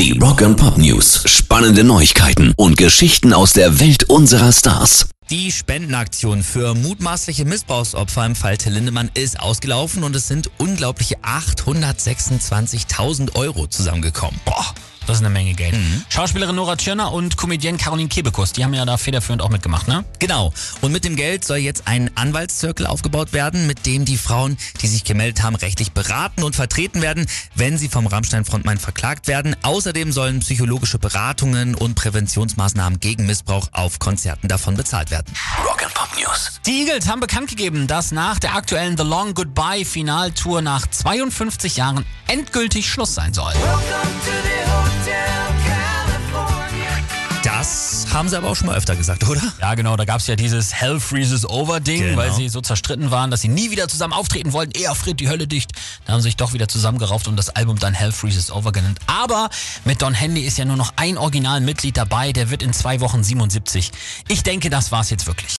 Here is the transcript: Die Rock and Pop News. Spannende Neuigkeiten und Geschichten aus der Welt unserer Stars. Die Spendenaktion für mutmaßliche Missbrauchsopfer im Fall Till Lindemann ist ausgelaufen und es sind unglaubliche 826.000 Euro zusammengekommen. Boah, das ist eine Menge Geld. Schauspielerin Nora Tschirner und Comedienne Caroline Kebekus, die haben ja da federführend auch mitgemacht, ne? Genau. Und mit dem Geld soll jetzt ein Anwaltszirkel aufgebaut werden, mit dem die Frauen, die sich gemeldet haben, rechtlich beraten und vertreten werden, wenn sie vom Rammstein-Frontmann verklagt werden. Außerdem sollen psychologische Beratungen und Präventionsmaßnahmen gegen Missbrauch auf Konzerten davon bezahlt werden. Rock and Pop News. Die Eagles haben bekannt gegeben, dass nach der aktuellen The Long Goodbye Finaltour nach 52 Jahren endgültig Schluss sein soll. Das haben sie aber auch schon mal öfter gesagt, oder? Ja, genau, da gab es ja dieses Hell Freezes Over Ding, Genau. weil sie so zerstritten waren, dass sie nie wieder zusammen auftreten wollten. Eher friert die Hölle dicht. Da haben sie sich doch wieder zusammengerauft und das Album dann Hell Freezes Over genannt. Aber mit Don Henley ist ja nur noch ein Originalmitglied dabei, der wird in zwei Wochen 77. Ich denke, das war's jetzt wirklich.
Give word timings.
Die 0.00 0.18
Rock 0.18 0.40
and 0.40 0.56
Pop 0.56 0.78
News. 0.78 1.22
Spannende 1.26 1.84
Neuigkeiten 1.84 2.54
und 2.56 2.78
Geschichten 2.78 3.34
aus 3.34 3.52
der 3.52 3.80
Welt 3.80 4.04
unserer 4.04 4.50
Stars. 4.50 5.10
Die 5.28 5.52
Spendenaktion 5.52 6.42
für 6.42 6.74
mutmaßliche 6.74 7.44
Missbrauchsopfer 7.44 8.24
im 8.24 8.34
Fall 8.34 8.56
Till 8.56 8.72
Lindemann 8.72 9.10
ist 9.12 9.38
ausgelaufen 9.38 10.02
und 10.02 10.16
es 10.16 10.26
sind 10.26 10.50
unglaubliche 10.56 11.18
826.000 11.18 13.36
Euro 13.36 13.66
zusammengekommen. 13.66 14.40
Boah, 14.46 14.72
das 15.10 15.18
ist 15.18 15.24
eine 15.24 15.32
Menge 15.32 15.54
Geld. 15.54 15.74
Schauspielerin 16.08 16.54
Nora 16.54 16.76
Tschirner 16.76 17.12
und 17.12 17.36
Comedienne 17.36 17.78
Caroline 17.78 18.08
Kebekus, 18.08 18.52
die 18.52 18.64
haben 18.64 18.74
ja 18.74 18.84
da 18.84 18.96
federführend 18.96 19.42
auch 19.42 19.48
mitgemacht, 19.48 19.88
ne? 19.88 20.04
Genau. 20.20 20.52
Und 20.82 20.92
mit 20.92 21.04
dem 21.04 21.16
Geld 21.16 21.44
soll 21.44 21.56
jetzt 21.56 21.88
ein 21.88 22.16
Anwaltszirkel 22.16 22.86
aufgebaut 22.86 23.32
werden, 23.32 23.66
mit 23.66 23.86
dem 23.86 24.04
die 24.04 24.16
Frauen, 24.16 24.56
die 24.80 24.86
sich 24.86 25.02
gemeldet 25.02 25.42
haben, 25.42 25.56
rechtlich 25.56 25.90
beraten 25.90 26.44
und 26.44 26.54
vertreten 26.54 27.02
werden, 27.02 27.26
wenn 27.56 27.76
sie 27.76 27.88
vom 27.88 28.06
Rammstein-Frontmann 28.06 28.78
verklagt 28.78 29.26
werden. 29.26 29.56
Außerdem 29.62 30.12
sollen 30.12 30.40
psychologische 30.40 31.00
Beratungen 31.00 31.74
und 31.74 31.96
Präventionsmaßnahmen 31.96 33.00
gegen 33.00 33.26
Missbrauch 33.26 33.66
auf 33.72 33.98
Konzerten 33.98 34.46
davon 34.46 34.76
bezahlt 34.76 35.10
werden. 35.10 35.34
Rock 35.64 35.82
and 35.82 35.92
Pop 35.92 36.10
News. 36.16 36.60
Die 36.66 36.82
Eagles 36.82 37.08
haben 37.08 37.18
bekannt 37.18 37.48
gegeben, 37.48 37.88
dass 37.88 38.12
nach 38.12 38.38
der 38.38 38.54
aktuellen 38.54 38.96
The 38.96 39.02
Long 39.02 39.34
Goodbye 39.34 39.84
Finaltour 39.84 40.62
nach 40.62 40.86
52 40.86 41.78
Jahren 41.78 42.06
endgültig 42.28 42.88
Schluss 42.88 43.16
sein 43.16 43.34
soll. 43.34 43.52
Das 43.54 44.39
haben 48.12 48.28
sie 48.28 48.36
aber 48.36 48.48
auch 48.48 48.56
schon 48.56 48.66
mal 48.66 48.76
öfter 48.76 48.96
gesagt, 48.96 49.26
oder? 49.28 49.40
Ja, 49.60 49.74
genau, 49.74 49.96
da 49.96 50.04
gab 50.04 50.20
es 50.20 50.26
ja 50.26 50.36
dieses 50.36 50.72
Hell 50.74 51.00
Freezes 51.00 51.48
Over 51.48 51.80
Ding, 51.80 52.00
Genau. 52.02 52.16
weil 52.18 52.32
sie 52.32 52.48
so 52.48 52.60
zerstritten 52.60 53.10
waren, 53.10 53.30
dass 53.30 53.40
sie 53.40 53.48
nie 53.48 53.70
wieder 53.70 53.88
zusammen 53.88 54.12
auftreten 54.12 54.52
wollten. 54.52 54.72
Eher 54.78 54.94
friert 54.94 55.20
die 55.20 55.28
Hölle 55.28 55.46
dicht. 55.46 55.72
Da 56.06 56.12
haben 56.14 56.20
sie 56.20 56.28
sich 56.28 56.36
doch 56.36 56.52
wieder 56.52 56.68
zusammengerauft 56.68 57.28
und 57.28 57.36
das 57.36 57.50
Album 57.50 57.78
dann 57.78 57.94
Hell 57.94 58.12
Freezes 58.12 58.50
Over 58.50 58.72
genannt. 58.72 58.98
Aber 59.06 59.48
mit 59.84 60.02
Don 60.02 60.14
Henley 60.14 60.42
ist 60.42 60.58
ja 60.58 60.64
nur 60.64 60.76
noch 60.76 60.92
ein 60.96 61.18
Originalmitglied 61.18 61.96
dabei, 61.96 62.32
der 62.32 62.50
wird 62.50 62.62
in 62.62 62.72
zwei 62.72 63.00
Wochen 63.00 63.22
77. 63.22 63.90
Ich 64.28 64.42
denke, 64.42 64.70
das 64.70 64.92
war's 64.92 65.10
jetzt 65.10 65.26
wirklich. 65.26 65.56